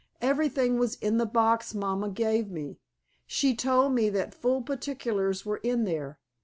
"Everything 0.19 0.79
was 0.79 0.95
in 0.95 1.19
the 1.19 1.27
box 1.27 1.75
Mama 1.75 2.09
gave 2.09 2.49
me. 2.49 2.79
She 3.27 3.55
told 3.55 3.93
me 3.93 4.09
that 4.09 4.33
full 4.33 4.63
particulars 4.63 5.45
were 5.45 5.57
in 5.57 5.83
there. 5.83 6.17